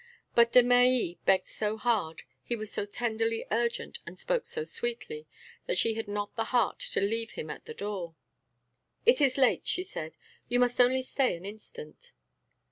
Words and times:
But 0.33 0.51
Desmahis 0.51 1.17
begged 1.25 1.45
so 1.45 1.77
hard, 1.77 2.23
he 2.41 2.55
was 2.55 2.71
so 2.73 2.87
tenderly 2.87 3.45
urgent 3.51 3.99
and 4.07 4.17
spoke 4.17 4.47
so 4.47 4.63
sweetly, 4.63 5.27
that 5.67 5.77
she 5.77 5.93
had 5.93 6.07
not 6.07 6.35
the 6.35 6.45
heart 6.45 6.79
to 6.79 6.99
leave 7.01 7.33
him 7.33 7.51
at 7.51 7.65
the 7.65 7.75
door. 7.75 8.15
"It 9.05 9.21
is 9.21 9.37
late," 9.37 9.67
she 9.67 9.83
said; 9.83 10.17
"you 10.49 10.59
must 10.59 10.81
only 10.81 11.03
stay 11.03 11.35
an 11.37 11.45
instant." 11.45 12.13